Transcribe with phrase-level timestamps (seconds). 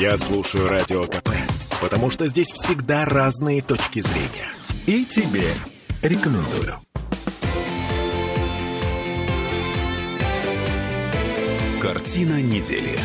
[0.00, 1.30] Я слушаю Радио КП,
[1.80, 4.48] потому что здесь всегда разные точки зрения.
[4.86, 5.42] И тебе
[6.02, 6.76] рекомендую.
[11.82, 12.96] Картина недели.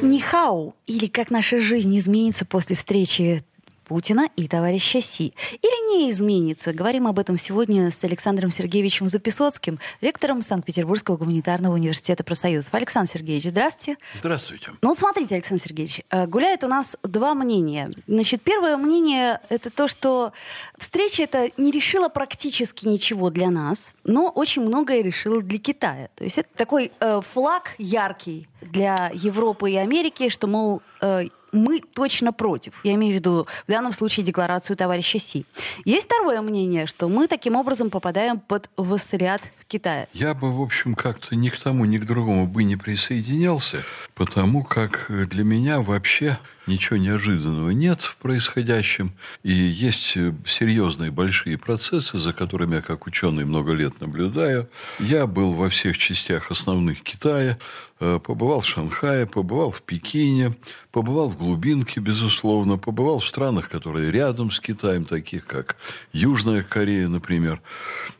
[0.00, 3.44] Нихау, или как наша жизнь изменится после встречи
[3.86, 5.32] Путина и товарища Си.
[5.62, 6.72] Или не изменится?
[6.72, 12.74] Говорим об этом сегодня с Александром Сергеевичем Записоцким, ректором Санкт-Петербургского гуманитарного университета профсоюзов.
[12.74, 13.98] Александр Сергеевич, здравствуйте.
[14.14, 14.72] Здравствуйте.
[14.82, 17.90] Ну вот смотрите, Александр Сергеевич, э, гуляет у нас два мнения.
[18.08, 20.32] Значит, первое мнение— это то, что
[20.76, 26.08] встреча эта не решила практически ничего для нас, но очень многое решила для Китая.
[26.16, 31.26] То есть это такой э, флаг яркий для Европы и Америки, что, мол, э,
[31.56, 32.80] мы точно против.
[32.84, 35.44] Я имею в виду в данном случае декларацию товарища Си.
[35.84, 40.06] Есть второе мнение, что мы таким образом попадаем под вассалиат Китая.
[40.12, 43.82] Я бы, в общем, как-то ни к тому, ни к другому бы не присоединялся,
[44.14, 49.12] потому как для меня вообще ничего неожиданного нет в происходящем.
[49.42, 54.68] И есть серьезные большие процессы, за которыми я как ученый много лет наблюдаю.
[54.98, 57.58] Я был во всех частях основных Китая,
[58.00, 60.54] э, побывал в Шанхае, побывал в Пекине,
[60.90, 65.76] побывал в глубинке, безусловно, побывал в странах, которые рядом с Китаем, таких как
[66.12, 67.60] Южная Корея, например.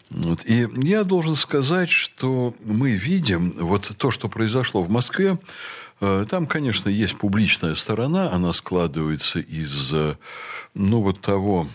[0.09, 0.43] Вот.
[0.45, 6.47] И я должен сказать, что мы видим вот то, что произошло в Москве, Э, там,
[6.47, 10.17] конечно, есть публичная сторона, она складывается из, э,
[10.75, 11.69] ну, вот того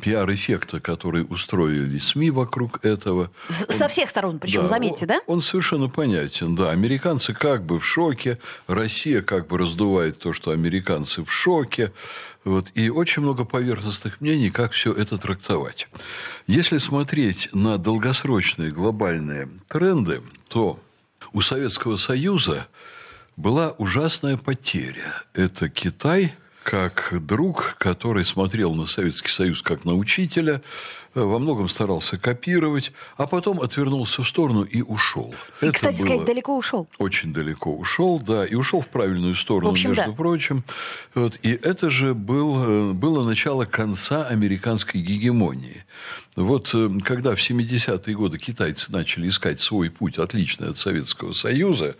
[0.00, 3.30] пиар-эффекта, который устроили СМИ вокруг этого.
[3.48, 5.20] С- он, со всех сторон, причем, да, заметьте, да?
[5.26, 6.70] Он совершенно понятен, да.
[6.70, 11.92] Американцы как бы в шоке, Россия как бы раздувает то, что американцы в шоке.
[12.44, 15.88] Вот, и очень много поверхностных мнений, как все это трактовать.
[16.48, 20.80] Если смотреть на долгосрочные глобальные тренды, то
[21.32, 22.66] у Советского Союза
[23.36, 25.22] была ужасная потеря.
[25.34, 30.62] Это Китай как друг, который смотрел на Советский Союз как на учителя,
[31.14, 35.34] во многом старался копировать, а потом отвернулся в сторону и ушел.
[35.60, 36.88] И, Это кстати сказать, далеко ушел.
[36.98, 40.12] Очень далеко ушел, да, и ушел в правильную сторону, в общем, между да.
[40.12, 40.64] прочим.
[41.14, 45.84] Вот, и это же был, э, было начало конца американской гегемонии.
[46.36, 51.96] Вот э, когда в 70-е годы китайцы начали искать свой путь, отличный от Советского Союза,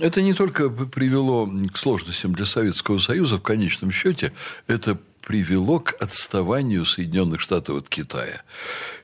[0.00, 4.32] это не только привело к сложностям для Советского Союза, в конечном счете
[4.66, 8.40] это привело к отставанию Соединенных Штатов от Китая.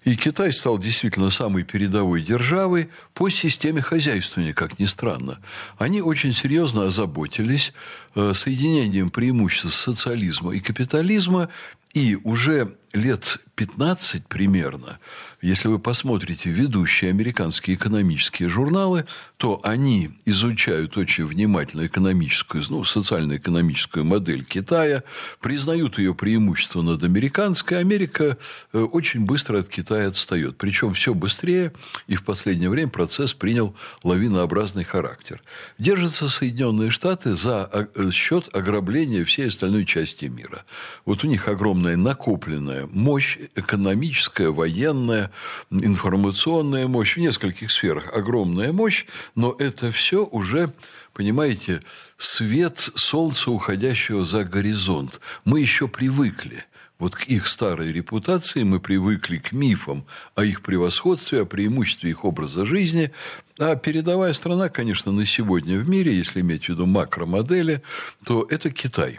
[0.04, 5.38] И Китай стал действительно самой передовой державой по системе хозяйствования, как ни странно.
[5.76, 7.74] Они очень серьезно озаботились
[8.14, 11.50] э, соединением преимуществ социализма и капитализма,
[11.94, 14.98] и уже лет 15 примерно,
[15.40, 19.04] если вы посмотрите ведущие американские экономические журналы,
[19.36, 25.02] то они изучают очень внимательно экономическую, ну, социально-экономическую модель Китая,
[25.40, 27.78] признают ее преимущество над американской.
[27.78, 28.38] Америка
[28.72, 30.56] э, очень быстро от Китая отстает.
[30.56, 31.72] Причем все быстрее,
[32.06, 35.42] и в последнее время процесс принял лавинообразный характер.
[35.78, 40.64] Держатся Соединенные Штаты за э, счет ограбления всей остальной части мира.
[41.04, 41.48] Вот у них
[41.84, 45.30] огромная накопленная мощь экономическая, военная,
[45.70, 48.12] информационная мощь в нескольких сферах.
[48.16, 50.72] Огромная мощь, но это все уже,
[51.12, 51.80] понимаете,
[52.16, 55.20] свет солнца, уходящего за горизонт.
[55.44, 56.64] Мы еще привыкли.
[56.98, 60.06] Вот к их старой репутации мы привыкли к мифам
[60.36, 63.10] о их превосходстве, о преимуществе их образа жизни.
[63.58, 67.82] А передовая страна, конечно, на сегодня в мире, если иметь в виду макромодели,
[68.24, 69.18] то это Китай.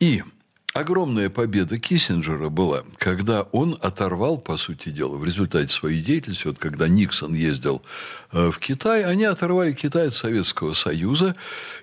[0.00, 0.22] И
[0.74, 6.58] Огромная победа Киссинджера была, когда он оторвал, по сути дела, в результате своей деятельности, вот
[6.58, 7.80] когда Никсон ездил
[8.32, 11.36] э, в Китай, они оторвали Китай от Советского Союза,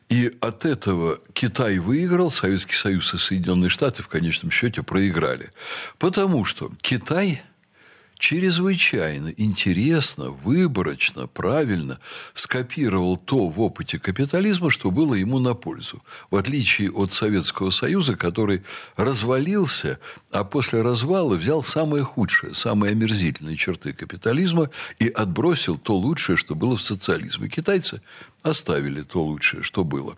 [0.09, 5.51] и от этого Китай выиграл, Советский Союз и Соединенные Штаты в конечном счете проиграли.
[5.97, 7.43] Потому что Китай
[8.21, 11.99] чрезвычайно интересно, выборочно, правильно
[12.35, 16.03] скопировал то в опыте капитализма, что было ему на пользу.
[16.29, 18.61] В отличие от Советского Союза, который
[18.95, 19.97] развалился,
[20.31, 24.69] а после развала взял самые худшие, самые омерзительные черты капитализма
[24.99, 27.49] и отбросил то лучшее, что было в социализме.
[27.49, 28.01] Китайцы
[28.43, 30.17] оставили то лучшее, что было.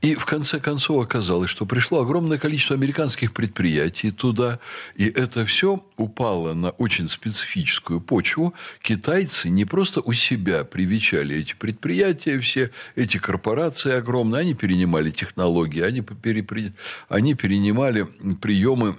[0.00, 4.58] И в конце концов оказалось, что пришло огромное количество американских предприятий туда,
[4.96, 8.54] и это все упало на очень специфическую почву.
[8.80, 15.82] Китайцы не просто у себя привечали эти предприятия, все эти корпорации огромные, они перенимали технологии,
[15.82, 16.72] они, перепри...
[17.08, 18.06] они перенимали
[18.40, 18.96] приемы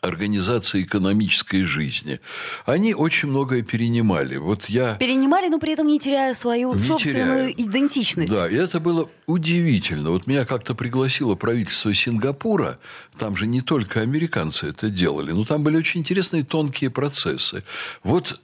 [0.00, 2.20] организации экономической жизни.
[2.64, 4.36] Они очень многое перенимали.
[4.36, 4.94] Вот я...
[4.94, 7.68] Перенимали, но при этом не теряя свою не собственную теряя.
[7.68, 8.32] идентичность.
[8.32, 10.10] Да, и это было удивительно.
[10.10, 12.78] Вот меня как-то пригласило правительство Сингапура.
[13.18, 17.64] Там же не только американцы это делали, но там были очень интересные тонкие процессы.
[18.02, 18.40] Вот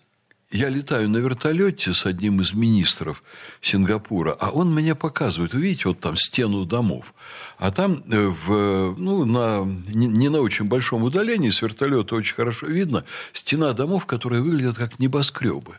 [0.52, 3.22] я летаю на вертолете с одним из министров
[3.62, 7.14] Сингапура, а он мне показывает, вы видите, вот там стену домов,
[7.58, 12.66] а там э, в, ну, на, не, на очень большом удалении с вертолета очень хорошо
[12.66, 15.78] видно стена домов, которые выглядят как небоскребы.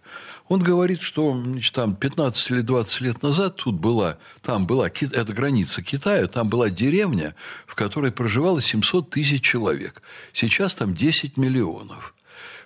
[0.49, 5.33] Он говорит, что значит, там 15 или 20 лет назад тут была, там была, это
[5.33, 7.35] граница Китая, там была деревня,
[7.65, 10.01] в которой проживало 700 тысяч человек.
[10.33, 12.12] Сейчас там 10 миллионов.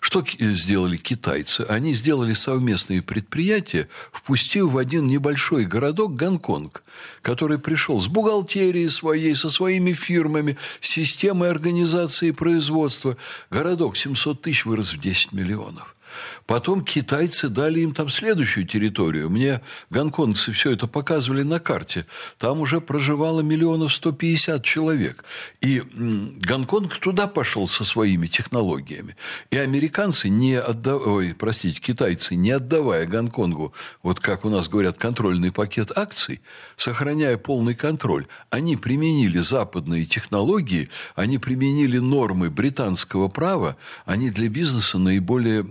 [0.08, 1.66] Что сделали китайцы?
[1.68, 6.82] Они сделали совместные предприятия, впустив в один небольшой городок Гонконг,
[7.22, 13.18] который пришел с бухгалтерией своей, со своими фирмами, системой организации производства.
[13.52, 15.97] Городок 700 тысяч вырос в 10 миллионов.
[16.46, 19.30] Потом китайцы дали им там следующую территорию.
[19.30, 22.06] Мне гонконгцы все это показывали на карте.
[22.38, 25.24] Там уже проживало миллионов 150 человек.
[25.62, 29.16] И Гонконг туда пошел со своими технологиями.
[29.52, 31.06] И американцы, не отдав...
[31.06, 33.74] Ой, простите, китайцы, не отдавая Гонконгу,
[34.04, 36.42] вот как у нас говорят, контрольный пакет акций,
[36.76, 44.98] сохраняя полный контроль, они применили западные технологии, они применили нормы британского права, они для бизнеса
[44.98, 45.64] наиболее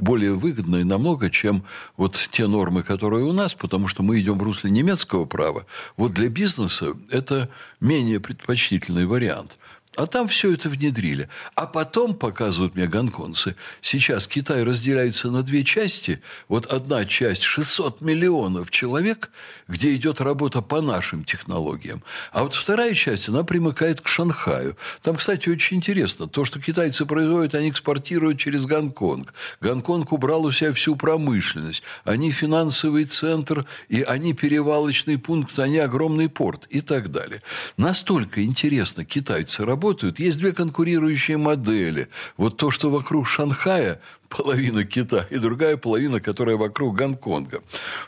[0.00, 1.64] более выгодные намного, чем
[1.96, 5.66] вот те нормы, которые у нас, потому что мы идем в русле немецкого права.
[5.96, 7.48] Вот для бизнеса это
[7.80, 9.56] менее предпочтительный вариант.
[9.96, 11.28] А там все это внедрили.
[11.54, 16.22] А потом, показывают мне гонконцы, сейчас Китай разделяется на две части.
[16.48, 19.30] Вот одна часть 600 миллионов человек,
[19.68, 22.02] где идет работа по нашим технологиям.
[22.32, 24.78] А вот вторая часть, она примыкает к Шанхаю.
[25.02, 26.26] Там, кстати, очень интересно.
[26.26, 29.34] То, что китайцы производят, они экспортируют через Гонконг.
[29.60, 31.82] Гонконг убрал у себя всю промышленность.
[32.04, 37.42] Они финансовый центр, и они перевалочный пункт, они огромный порт и так далее.
[37.76, 40.20] Настолько интересно китайцы работают, работают.
[40.20, 42.08] Есть две конкурирующие модели.
[42.36, 44.00] Вот то, что вокруг Шанхая,
[44.36, 47.62] половина Китая, и другая половина, которая вокруг Гонконга.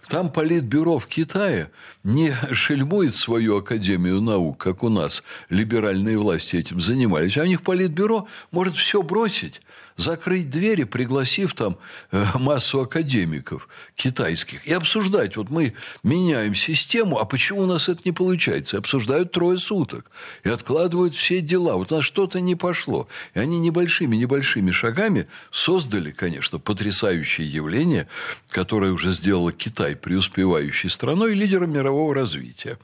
[0.09, 1.71] Там политбюро в Китае
[2.03, 7.37] не шельмует свою Академию наук, как у нас либеральные власти этим занимались.
[7.37, 9.61] А у них политбюро может все бросить
[9.97, 11.77] закрыть двери, пригласив там
[12.11, 15.37] э, массу академиков китайских, и обсуждать.
[15.37, 18.79] Вот мы меняем систему, а почему у нас это не получается?
[18.79, 20.11] Обсуждают трое суток
[20.43, 21.77] и откладывают все дела.
[21.77, 23.09] Вот у нас что-то не пошло.
[23.35, 28.09] И они небольшими-небольшими шагами создали, конечно, потрясающее явление,
[28.49, 32.79] которое уже сделало Китай преуспевающей страной и лидером мирового развития.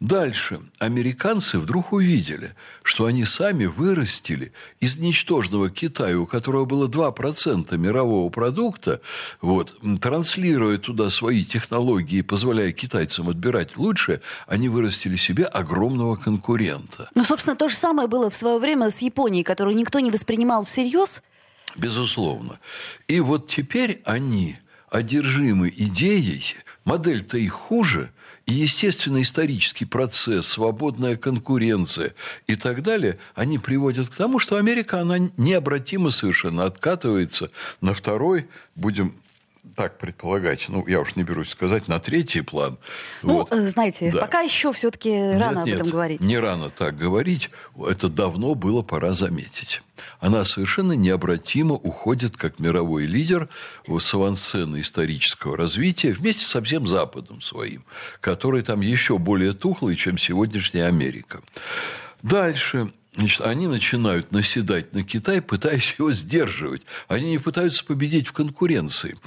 [0.00, 0.60] Дальше.
[0.78, 8.28] Американцы вдруг увидели, что они сами вырастили из ничтожного Китая, у которого было 2% мирового
[8.30, 9.00] продукта,
[9.40, 17.08] вот, транслируя туда свои технологии, позволяя китайцам отбирать лучшее, они вырастили себе огромного конкурента.
[17.14, 20.64] Ну, собственно, то же самое было в свое время с Японией, которую никто не воспринимал
[20.64, 21.22] всерьез.
[21.76, 22.58] Безусловно.
[23.08, 24.56] И вот теперь они
[24.90, 28.10] одержимы идеей, модель-то их хуже–
[28.46, 32.14] и естественный исторический процесс, свободная конкуренция
[32.46, 38.48] и так далее, они приводят к тому, что Америка, она необратимо совершенно откатывается на второй,
[38.74, 39.14] будем
[39.76, 42.78] так предполагать, ну, я уж не берусь сказать, на третий план.
[43.22, 43.52] Ну, вот.
[43.52, 44.20] Э, знаете, да.
[44.20, 46.20] пока еще все-таки рано нет, об этом говорить.
[46.20, 47.48] не рано так говорить.
[47.78, 49.80] Это давно было пора заметить.
[50.20, 53.48] Она совершенно необратимо уходит как мировой лидер
[53.86, 57.84] с авансцены исторического развития вместе со всем Западом своим,
[58.20, 61.40] который там еще более тухлый, чем сегодняшняя Америка.
[62.22, 66.80] Дальше Значит, они начинают наседать на Китай, пытаясь его сдерживать.
[67.08, 69.18] Они не пытаются победить в конкуренции.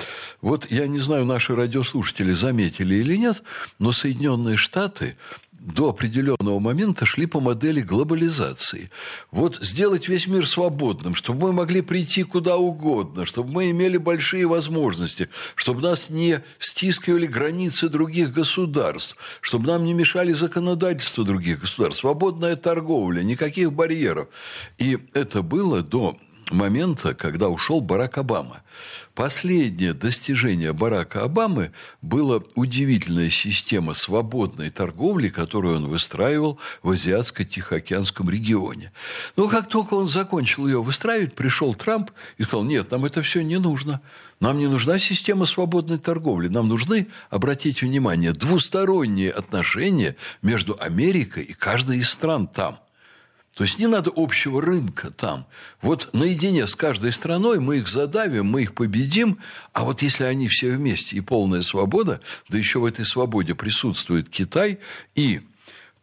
[0.42, 3.44] Вот я не знаю, наши радиослушатели заметили или нет,
[3.78, 5.18] но Соединенные Штаты
[5.66, 8.92] до определенного момента шли по модели глобализации.
[9.32, 14.46] Вот сделать весь мир свободным, чтобы мы могли прийти куда угодно, чтобы мы имели большие
[14.46, 22.02] возможности, чтобы нас не стискивали границы других государств, чтобы нам не мешали законодательства других государств,
[22.02, 24.28] свободная торговля, никаких барьеров.
[24.78, 26.18] И это было до
[26.52, 28.62] момента, когда ушел Барак Обама.
[29.14, 31.72] Последнее достижение Барака Обамы
[32.02, 38.92] была удивительная система свободной торговли, которую он выстраивал в Азиатско-Тихоокеанском регионе.
[39.38, 43.42] Но как только он закончил ее выстраивать, пришел Трамп и сказал, нет, нам это все
[43.42, 44.02] не нужно.
[44.42, 46.50] Нам не нужна система свободной торговли.
[46.50, 52.80] Нам нужны, обратите внимание, двусторонние отношения между Америкой и каждой из стран там.
[53.56, 55.48] То есть не надо общего рынка там.
[55.82, 59.40] Вот наедине с каждой страной мы их задавим, мы их победим,
[59.72, 62.20] а вот если они все вместе и полная свобода,
[62.50, 64.80] да еще в этой свободе присутствует Китай
[65.16, 65.42] и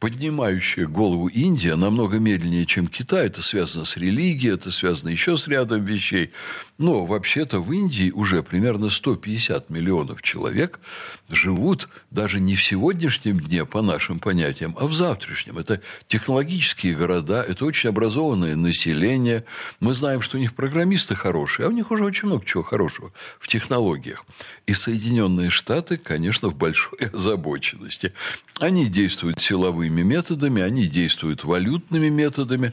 [0.03, 3.27] поднимающая голову Индия намного медленнее, чем Китай.
[3.27, 6.33] Это связано с религией, это связано еще с рядом вещей.
[6.77, 10.81] Но вообще-то в Индии уже примерно 150 миллионов человек
[11.29, 15.59] живут даже не в сегодняшнем дне, по нашим понятиям, а в завтрашнем.
[15.59, 19.45] Это технологические города, это очень образованное население.
[19.79, 23.13] Мы знаем, что у них программисты хорошие, а у них уже очень много чего хорошего
[23.39, 24.27] в технологиях.
[24.67, 28.13] И Соединенные Штаты, конечно, в большой озабоченности.
[28.59, 32.73] Они действуют силовыми методами, они действуют валютными методами,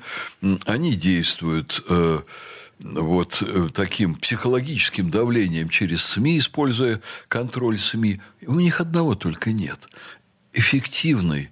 [0.66, 2.22] они действуют э,
[2.80, 8.22] вот э, таким психологическим давлением через СМИ, используя контроль СМИ.
[8.48, 9.90] У них одного только нет.
[10.54, 11.50] Эффективной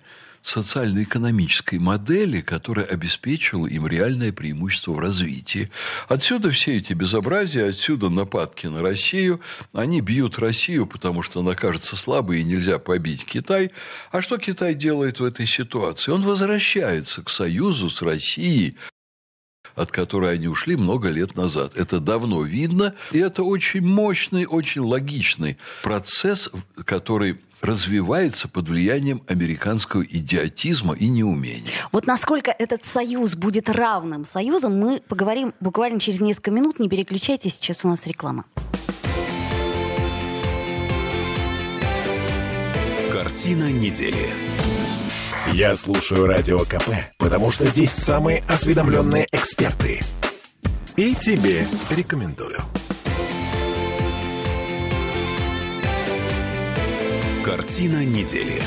[0.48, 5.70] социально-экономической модели, которая обеспечивала им реальное преимущество в развитии.
[6.08, 9.42] Отсюда все эти безобразия, отсюда нападки на Россию.
[9.74, 13.72] Они бьют Россию, потому что она кажется слабой и нельзя побить Китай.
[14.12, 16.12] А что Китай делает в этой ситуации?
[16.12, 18.78] Он возвращается к союзу с Россией,
[19.76, 21.76] от которой они ушли много лет назад.
[21.76, 26.50] Это давно видно, и это очень мощный, очень логичный процесс,
[26.86, 31.72] который развивается под влиянием американского идиотизма и неумения.
[31.92, 36.80] Вот насколько этот союз будет равным союзом, мы поговорим буквально через несколько минут.
[36.80, 38.46] Не переключайтесь, сейчас у нас реклама.
[43.12, 44.30] Картина недели.
[45.54, 50.02] Я слушаю Радио КП, потому что здесь самые осведомленные эксперты.
[50.98, 52.60] И тебе рекомендую.
[57.48, 58.62] Картина недели.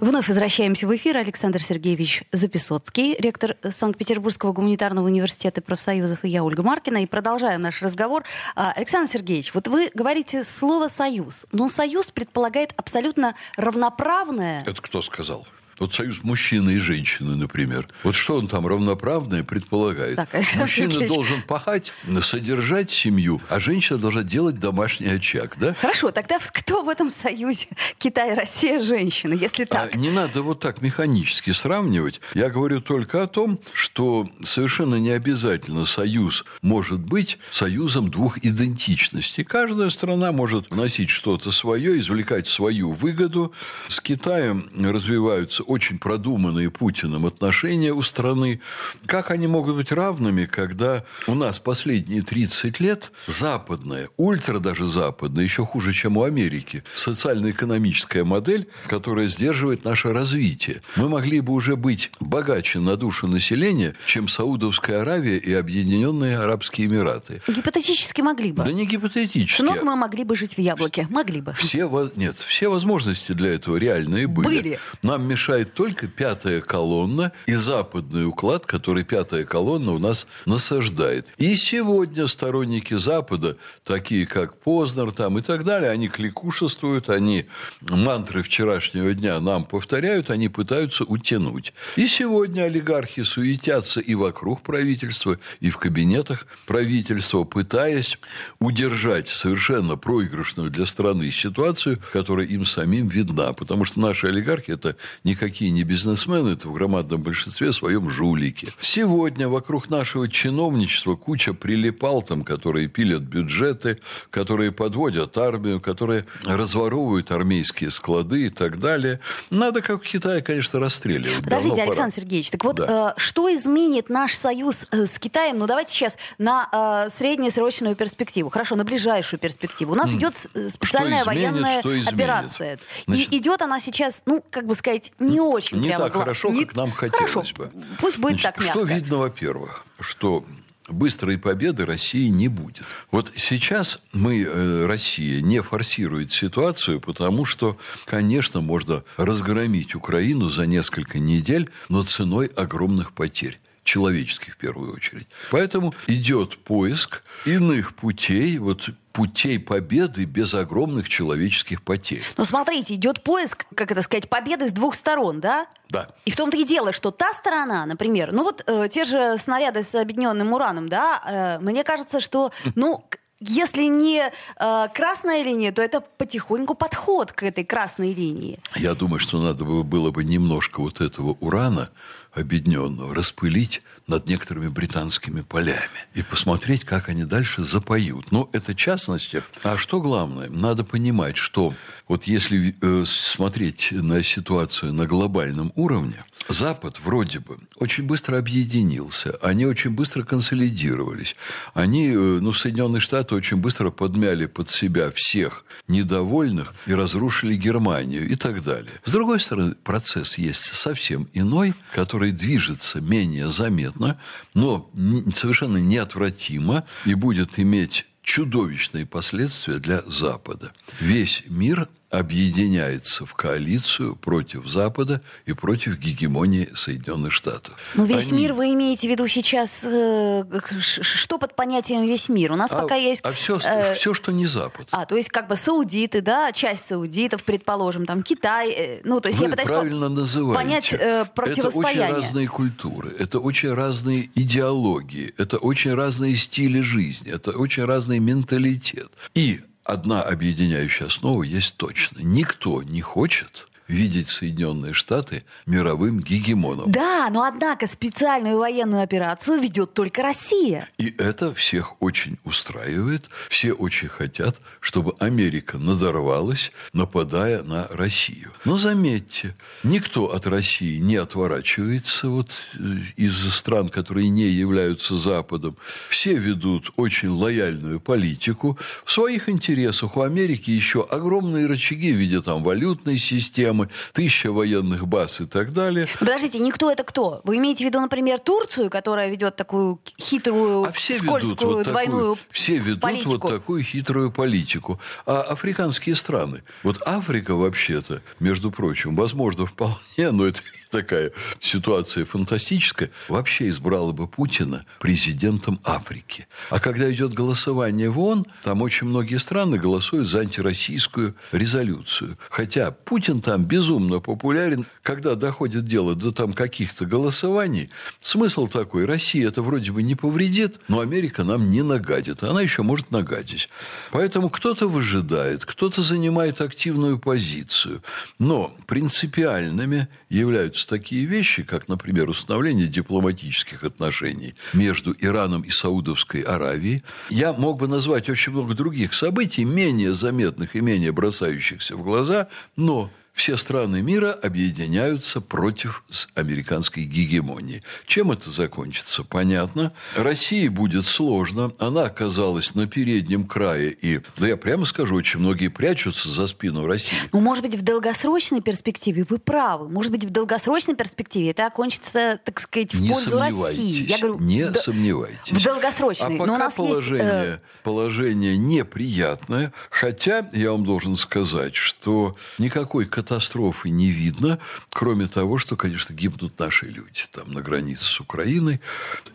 [0.00, 1.16] Вновь возвращаемся в эфир.
[1.16, 7.04] Александр Сергеевич Записоцкий, ректор Санкт-Петербургского гуманитарного университета профсоюзов, и я, Ольга Маркина.
[7.04, 8.24] И продолжаем наш разговор.
[8.54, 14.62] А, Александр Сергеевич, вот вы говорите слово «союз», но союз предполагает абсолютно равноправное...
[14.66, 15.46] Это кто сказал?
[15.80, 17.88] Вот союз мужчины и женщины, например.
[18.04, 20.16] Вот что он там равноправное предполагает?
[20.16, 21.08] Так, Мужчина Сергеевич.
[21.08, 25.72] должен пахать, содержать семью, а женщина должна делать домашний очаг, да?
[25.72, 27.68] Хорошо, тогда кто в этом союзе?
[27.98, 29.94] Китай, Россия, женщины, если а так?
[29.94, 32.20] А не надо вот так механически сравнивать.
[32.34, 39.44] Я говорю только о том, что совершенно не обязательно союз может быть союзом двух идентичностей.
[39.44, 43.54] Каждая страна может вносить что-то свое, извлекать свою выгоду.
[43.88, 48.60] С Китаем развиваются очень продуманные Путиным отношения у страны.
[49.06, 55.44] Как они могут быть равными, когда у нас последние 30 лет западная, ультра даже западная,
[55.44, 60.82] еще хуже, чем у Америки, социально-экономическая модель, которая сдерживает наше развитие.
[60.96, 66.88] Мы могли бы уже быть богаче на душу населения, чем Саудовская Аравия и Объединенные Арабские
[66.88, 67.40] Эмираты.
[67.46, 68.64] Гипотетически могли бы.
[68.64, 69.62] Да не гипотетически.
[69.62, 71.06] Но мы могли бы жить в яблоке.
[71.10, 71.54] Могли бы.
[71.54, 74.46] Все, нет, все возможности для этого реальные были.
[74.46, 74.78] Были.
[75.02, 81.26] Нам мешает мешает только пятая колонна и западный уклад, который пятая колонна у нас насаждает.
[81.38, 87.46] И сегодня сторонники Запада, такие как Познер там и так далее, они кликушествуют, они
[87.80, 91.72] мантры вчерашнего дня нам повторяют, они пытаются утянуть.
[91.96, 98.18] И сегодня олигархи суетятся и вокруг правительства, и в кабинетах правительства, пытаясь
[98.60, 103.52] удержать совершенно проигрышную для страны ситуацию, которая им самим видна.
[103.52, 108.68] Потому что наши олигархи– это никакие никакие не бизнесмены, это в громадном большинстве своем жулики.
[108.78, 113.98] Сегодня вокруг нашего чиновничества куча прилипал там, которые пилят бюджеты,
[114.30, 119.18] которые подводят армию, которые разворовывают армейские склады и так далее.
[119.50, 121.42] Надо, как в Китае, конечно, расстреливать.
[121.42, 122.22] Подождите, Давно Александр пора.
[122.22, 123.14] Сергеевич, так вот, да.
[123.16, 125.58] э, что изменит наш союз э, с Китаем?
[125.58, 126.68] Ну, давайте сейчас на
[127.06, 128.50] э, среднесрочную перспективу.
[128.50, 129.92] Хорошо, на ближайшую перспективу.
[129.92, 132.78] У нас идет э, специальная что изменит, военная что операция.
[133.08, 136.12] Значит, и идет она сейчас, ну, как бы сказать, не не очень Не прямо так
[136.12, 136.22] гла...
[136.22, 136.64] хорошо, не...
[136.64, 137.54] как нам хотелось хорошо.
[137.56, 137.70] бы.
[137.98, 138.78] Пусть будет Значит, так мягко.
[138.78, 140.44] Что видно, во-первых, что
[140.88, 142.84] быстрой победы России не будет.
[143.10, 150.66] Вот сейчас мы, э, Россия, не форсирует ситуацию, потому что, конечно, можно разгромить Украину за
[150.66, 155.26] несколько недель, но ценой огромных потерь человеческих в первую очередь.
[155.50, 162.24] Поэтому идет поиск иных путей, вот путей победы без огромных человеческих потерь.
[162.36, 165.66] Но смотрите, идет поиск, как это сказать, победы с двух сторон, да?
[165.88, 166.08] Да.
[166.24, 169.82] И в том-то и дело, что та сторона, например, ну вот э, те же снаряды
[169.82, 173.04] с объединенным ураном, да, э, мне кажется, что, ну,
[173.40, 178.60] если не э, красная линия, то это потихоньку подход к этой красной линии.
[178.76, 181.88] Я думаю, что надо было бы немножко вот этого урана
[182.32, 185.80] объединенного распылить над некоторыми британскими полями
[186.14, 188.32] и посмотреть, как они дальше запоют.
[188.32, 189.42] Но это частности.
[189.62, 190.48] А что главное?
[190.48, 191.74] Надо понимать, что
[192.08, 199.36] вот если э, смотреть на ситуацию на глобальном уровне, Запад вроде бы очень быстро объединился,
[199.42, 201.36] они очень быстро консолидировались,
[201.74, 208.28] они, э, ну, Соединенные Штаты очень быстро подмяли под себя всех недовольных и разрушили Германию
[208.28, 209.00] и так далее.
[209.04, 214.18] С другой стороны, процесс есть совсем иной, который движется менее заметно,
[214.54, 214.90] но
[215.34, 220.72] совершенно неотвратимо и будет иметь чудовищные последствия для Запада.
[221.00, 227.74] Весь мир объединяется в коалицию против Запада и против гегемонии Соединенных Штатов.
[227.94, 228.42] Но ну, весь Они...
[228.42, 230.44] мир вы имеете в виду сейчас э,
[230.80, 232.52] что под понятием весь мир?
[232.52, 233.20] У нас а, пока есть...
[233.24, 234.88] А все, э, все, что не Запад.
[234.90, 239.28] А, то есть как бы саудиты, да, часть саудитов, предположим, там Китай, э, ну то
[239.28, 240.64] есть вы я пытаюсь правильно называете.
[240.64, 242.02] понять э, противостояние.
[242.02, 247.84] Это очень разные культуры, это очень разные идеологии, это очень разные стили жизни, это очень
[247.84, 249.10] разный менталитет.
[249.34, 252.20] И одна объединяющая основа есть точно.
[252.20, 256.90] Никто не хочет видеть Соединенные Штаты мировым гегемоном.
[256.90, 260.88] Да, но однако специальную военную операцию ведет только Россия.
[260.98, 263.28] И это всех очень устраивает.
[263.48, 268.52] Все очень хотят, чтобы Америка надорвалась, нападая на Россию.
[268.64, 272.78] Но заметьте, никто от России не отворачивается вот э,
[273.16, 275.76] из стран, которые не являются Западом.
[276.08, 278.78] Все ведут очень лояльную политику.
[279.04, 284.52] В своих интересах у Америки еще огромные рычаги в виде там валютной системы, системы, тысяча
[284.52, 286.06] военных баз и так далее.
[286.18, 287.40] Подождите, никто это кто?
[287.44, 292.36] Вы имеете в виду, например, Турцию, которая ведет такую хитрую, а все скользкую, вот двойную
[292.36, 293.30] такую, Все ведут политику.
[293.30, 295.00] вот такую хитрую политику.
[295.26, 296.62] А африканские страны?
[296.82, 300.60] Вот Африка вообще-то, между прочим, возможно, вполне, но это
[300.90, 306.46] такая ситуация фантастическая, вообще избрала бы Путина президентом Африки.
[306.68, 312.38] А когда идет голосование в ООН, там очень многие страны голосуют за антироссийскую резолюцию.
[312.50, 314.84] Хотя Путин там безумно популярен.
[315.02, 320.80] Когда доходит дело до там каких-то голосований, смысл такой, Россия это вроде бы не повредит,
[320.88, 322.42] но Америка нам не нагадит.
[322.42, 323.68] Она еще может нагадить.
[324.10, 328.02] Поэтому кто-то выжидает, кто-то занимает активную позицию.
[328.38, 336.42] Но принципиальными являются случаются такие вещи, как, например, установление дипломатических отношений между Ираном и Саудовской
[336.42, 342.02] Аравией, я мог бы назвать очень много других событий, менее заметных и менее бросающихся в
[342.02, 347.82] глаза, но все страны мира объединяются против американской гегемонии.
[348.06, 349.24] Чем это закончится?
[349.24, 349.92] Понятно.
[350.14, 351.72] России будет сложно.
[351.78, 353.90] Она оказалась на переднем крае.
[353.92, 357.16] И, да я прямо скажу, очень многие прячутся за спину России.
[357.32, 359.88] Ну, может быть, в долгосрочной перспективе вы правы.
[359.88, 364.06] Может быть, в долгосрочной перспективе это окончится, так сказать, в не пользу России.
[364.06, 365.50] Я говорю, не д- сомневайтесь.
[365.50, 366.36] В долгосрочной.
[366.36, 367.60] А пока Но у нас положение, есть, э...
[367.82, 369.72] положение неприятное.
[369.90, 374.58] Хотя, я вам должен сказать, что никакой катастрофы не видно,
[374.94, 378.80] кроме того, что, конечно, гибнут наши люди там на границе с Украиной.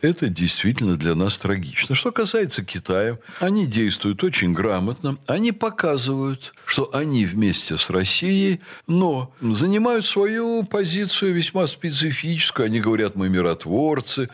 [0.01, 1.93] Это действительно для нас трагично.
[1.93, 5.17] Что касается Китая, они действуют очень грамотно.
[5.27, 12.65] Они показывают, что они вместе с Россией, но занимают свою позицию весьма специфическую.
[12.65, 14.29] Они говорят, мы миротворцы.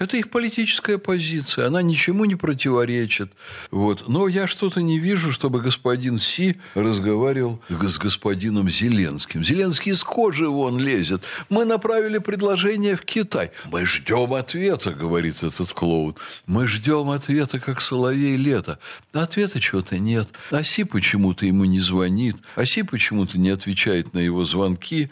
[0.00, 1.68] Это их политическая позиция.
[1.68, 3.30] Она ничему не противоречит.
[3.70, 4.08] Вот.
[4.08, 9.44] Но я что-то не вижу, чтобы господин Си разговаривал с господином Зеленским Зеленским.
[9.44, 11.22] Зеленский из кожи вон лезет.
[11.50, 13.50] Мы направили предложение в Китай.
[13.66, 16.16] Мы ждем ответа, говорит этот клоун.
[16.46, 18.78] Мы ждем ответа, как соловей лето.
[19.12, 20.28] Ответа чего-то нет.
[20.50, 22.36] Оси почему-то ему не звонит.
[22.54, 25.10] Оси почему-то не отвечает на его звонки.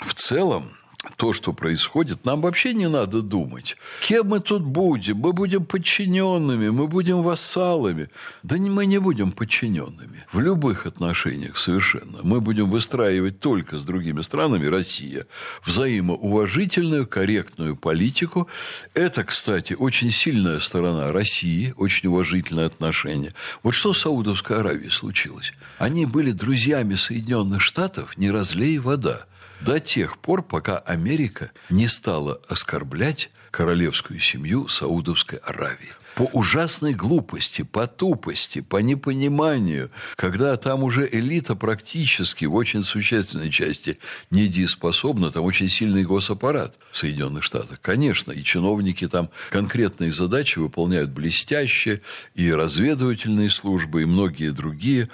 [0.00, 0.72] В целом,
[1.16, 3.76] то, что происходит, нам вообще не надо думать.
[4.02, 5.16] Кем мы тут будем?
[5.16, 8.08] Мы будем подчиненными, мы будем вассалами.
[8.44, 10.24] Да не, мы не будем подчиненными.
[10.32, 12.20] В любых отношениях совершенно.
[12.22, 15.26] Мы будем выстраивать только с другими странами, Россия,
[15.66, 18.48] взаимоуважительную, корректную политику.
[18.94, 23.32] Это, кстати, очень сильная сторона России, очень уважительное отношение.
[23.64, 25.52] Вот что с Саудовской Аравией случилось?
[25.78, 29.26] Они были друзьями Соединенных Штатов, не разлей вода
[29.64, 35.92] до тех пор, пока Америка не стала оскорблять королевскую семью Саудовской Аравии.
[36.14, 43.50] по ужасной глупости, по тупости, по непониманию, когда там уже элита практически в очень существенной
[43.50, 43.98] части
[44.30, 47.80] недееспособна, там очень сильный госаппарат в Соединенных Штатах.
[47.80, 52.02] Конечно, и чиновники там конкретные задачи выполняют блестяще,
[52.34, 55.08] и разведывательные службы, и многие другие.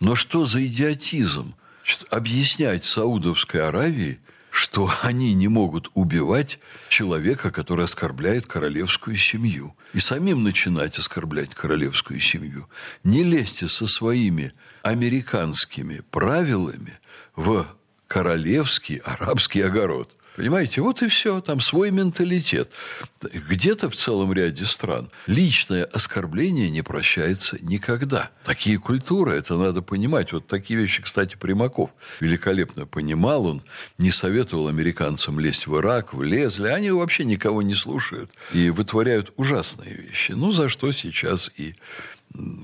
[0.00, 1.54] Но что за идиотизм?
[2.10, 4.18] Объяснять Саудовской Аравии–
[4.54, 9.74] что они не могут убивать человека, который оскорбляет королевскую семью.
[9.92, 12.68] И самим начинать оскорблять королевскую семью.
[13.02, 17.00] Не лезьте со своими американскими правилами
[17.34, 17.66] в
[18.06, 22.70] королевский арабский огород– Понимаете, вот и все, там свой менталитет.
[23.22, 28.30] Где-то в целом ряде стран личное оскорбление не прощается никогда.
[28.42, 30.32] Такие культуры, это надо понимать.
[30.32, 33.46] Вот такие вещи, кстати, Примаков великолепно понимал.
[33.46, 33.62] Он
[33.98, 36.66] не советовал американцам лезть в Ирак, влезли.
[36.66, 40.32] Они вообще никого не слушают и вытворяют ужасные вещи.
[40.32, 41.74] Ну, за что сейчас и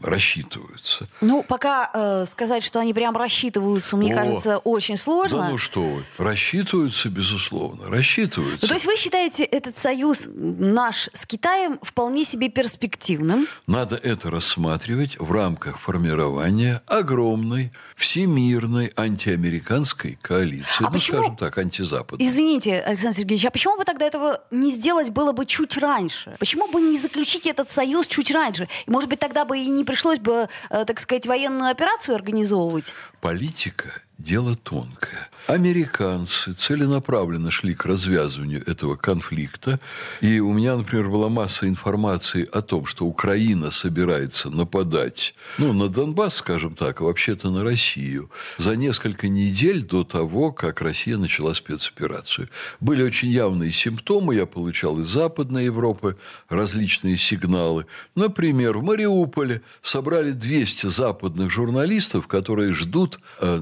[0.03, 1.09] рассчитываются.
[1.21, 5.39] Ну, пока э, сказать, что они прям рассчитываются, мне О, кажется, очень сложно.
[5.39, 8.59] Да ну что вы, рассчитываются, безусловно, рассчитываются.
[8.63, 13.47] Ну, то есть вы считаете этот союз наш с Китаем вполне себе перспективным?
[13.67, 21.59] Надо это рассматривать в рамках формирования огромной всемирной антиамериканской коалиции, а ну, почему, скажем так,
[21.59, 22.27] антизападной.
[22.27, 26.35] Извините, Александр Сергеевич, а почему бы тогда этого не сделать было бы чуть раньше?
[26.39, 28.69] Почему бы не заключить этот союз чуть раньше?
[28.87, 32.95] И, может быть, тогда бы и не пришлось бы, э, так сказать, военную операцию организовывать?
[33.21, 35.31] Политика дело тонкое.
[35.47, 39.81] Американцы целенаправленно шли к развязыванию этого конфликта.
[40.21, 45.89] И у меня, например, была масса информации о том, что Украина собирается нападать ну, на
[45.89, 51.53] Донбасс, скажем так, а вообще-то на Россию, за несколько недель до того, как Россия начала
[51.53, 52.49] спецоперацию.
[52.79, 56.17] Были очень явные симптомы, я получал из Западной Европы
[56.49, 57.87] различные сигналы.
[58.15, 63.61] Например, в Мариуполе собрали 200 западных журналистов, которые ждут э,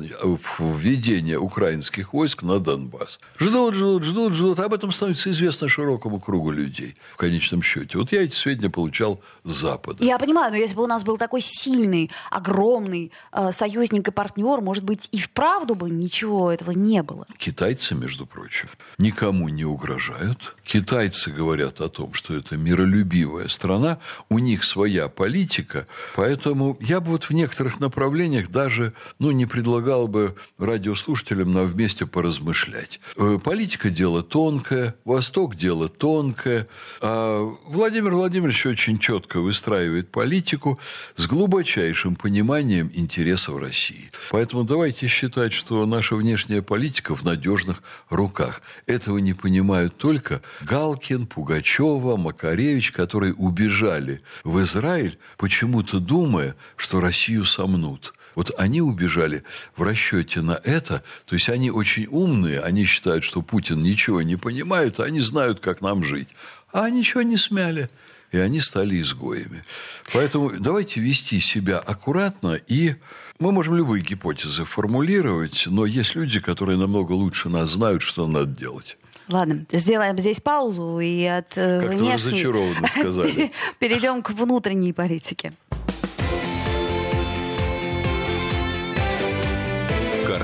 [0.58, 3.20] введения украинских войск на Донбасс.
[3.38, 4.60] Ждут, ждут, ждут, ждут.
[4.60, 7.98] Об этом становится известно широкому кругу людей в конечном счете.
[7.98, 10.04] Вот я эти сведения получал с Запада.
[10.04, 14.60] Я понимаю, но если бы у нас был такой сильный, огромный э, союзник и партнер,
[14.60, 17.26] может быть, и вправду бы ничего этого не было.
[17.38, 20.54] Китайцы, между прочим, никому не угрожают.
[20.64, 27.12] Китайцы говорят о том, что это миролюбивая страна, у них своя политика, поэтому я бы
[27.12, 33.00] вот в некоторых направлениях даже ну, не предлагал бы радиослушателям нам вместе поразмышлять.
[33.16, 36.66] Э, политика– дело тонкое, Восток– дело тонкое.
[37.00, 40.78] А Владимир Владимирович очень четко выстраивает политику
[41.16, 44.10] с глубочайшим пониманием интересов России.
[44.30, 48.62] Поэтому давайте считать, что наша внешняя политика в надежных руках.
[48.86, 57.44] Этого не понимают только Галкин, Пугачева, Макаревич, которые убежали в Израиль, почему-то думая, что Россию
[57.44, 58.14] сомнут.
[58.38, 59.42] Вот они убежали
[59.76, 64.36] в расчете на это, то есть они очень умные, они считают, что Путин ничего не
[64.36, 66.28] понимает, а они знают, как нам жить.
[66.72, 67.90] А ничего не смяли
[68.30, 69.64] и они стали изгоями.
[70.12, 72.94] Поэтому давайте вести себя аккуратно, и
[73.40, 78.46] мы можем любые гипотезы формулировать, но есть люди, которые намного лучше нас знают, что надо
[78.46, 78.98] делать.
[79.28, 82.12] Ладно, сделаем здесь паузу и от э, как внешней...
[82.14, 83.50] разочарованно сказали.
[83.80, 85.52] Перейдем к внутренней политике.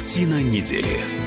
[0.05, 1.24] Картина недели.